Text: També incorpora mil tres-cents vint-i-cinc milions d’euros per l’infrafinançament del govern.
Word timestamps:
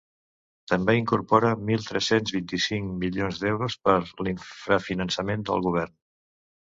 També 0.69 0.95
incorpora 0.99 1.51
mil 1.67 1.83
tres-cents 1.89 2.33
vint-i-cinc 2.37 2.97
milions 3.03 3.43
d’euros 3.43 3.77
per 3.89 3.99
l’infrafinançament 4.29 5.47
del 5.51 5.63
govern. 5.69 5.95